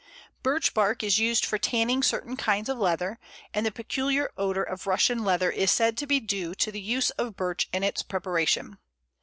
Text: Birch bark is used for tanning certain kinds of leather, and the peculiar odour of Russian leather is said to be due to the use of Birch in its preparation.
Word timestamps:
Birch 0.41 0.73
bark 0.73 1.03
is 1.03 1.19
used 1.19 1.45
for 1.45 1.59
tanning 1.59 2.01
certain 2.01 2.35
kinds 2.35 2.69
of 2.69 2.79
leather, 2.79 3.19
and 3.53 3.63
the 3.67 3.71
peculiar 3.71 4.31
odour 4.35 4.63
of 4.63 4.87
Russian 4.87 5.23
leather 5.23 5.51
is 5.51 5.69
said 5.69 5.95
to 5.99 6.07
be 6.07 6.19
due 6.19 6.55
to 6.55 6.71
the 6.71 6.81
use 6.81 7.11
of 7.21 7.35
Birch 7.35 7.69
in 7.71 7.83
its 7.83 8.01
preparation. 8.01 8.79